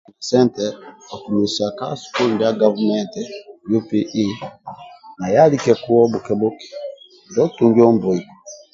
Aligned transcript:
Sente 0.27 0.65
okumuisa 1.13 1.65
ka 1.77 1.87
sukulu 2.01 2.31
ndia 2.33 2.59
gavumenti 2.61 3.21
UPE 3.77 3.99
naye 5.17 5.37
alike 5.43 5.73
kuwo 5.81 6.03
bhukbhuke 6.11 6.67
ndio 7.29 7.41
otungio 7.47 7.83
ombuweku 7.91 8.35